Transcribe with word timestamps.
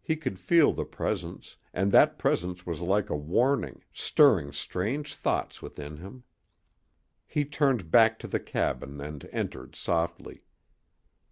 He 0.00 0.14
could 0.14 0.38
feel 0.38 0.72
the 0.72 0.84
presence, 0.84 1.56
and 1.74 1.90
that 1.90 2.20
presence 2.20 2.64
was 2.64 2.80
like 2.82 3.10
a 3.10 3.16
warning, 3.16 3.82
stirring 3.92 4.52
strange 4.52 5.16
thoughts 5.16 5.60
within 5.60 5.96
him. 5.96 6.22
He 7.26 7.44
turned 7.44 7.90
back 7.90 8.20
to 8.20 8.28
the 8.28 8.38
cabin 8.38 9.00
and 9.00 9.28
entered 9.32 9.74
softly. 9.74 10.44